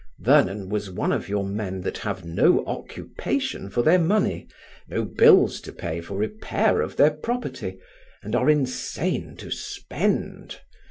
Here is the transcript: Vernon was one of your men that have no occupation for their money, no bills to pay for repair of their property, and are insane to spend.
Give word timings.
Vernon 0.17 0.67
was 0.67 0.89
one 0.89 1.11
of 1.11 1.29
your 1.29 1.43
men 1.43 1.81
that 1.81 1.99
have 1.99 2.25
no 2.25 2.65
occupation 2.65 3.69
for 3.69 3.83
their 3.83 3.99
money, 3.99 4.47
no 4.87 5.05
bills 5.05 5.61
to 5.61 5.71
pay 5.71 6.01
for 6.01 6.17
repair 6.17 6.81
of 6.81 6.95
their 6.95 7.11
property, 7.11 7.77
and 8.23 8.35
are 8.35 8.49
insane 8.49 9.35
to 9.37 9.51
spend. 9.51 10.57